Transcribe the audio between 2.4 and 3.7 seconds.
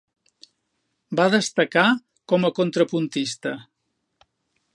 a contrapuntista.